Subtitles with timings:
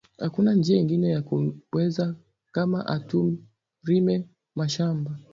[0.25, 2.15] Akuna njia ingine yaku weza
[2.51, 3.37] kama atu
[3.85, 5.19] rime mashamba